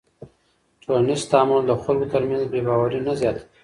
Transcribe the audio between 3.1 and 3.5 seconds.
زیاتوي.